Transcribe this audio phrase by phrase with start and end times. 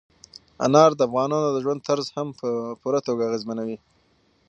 [0.65, 2.47] انار د افغانانو د ژوند طرز هم په
[2.81, 3.77] پوره توګه اغېزمنوي.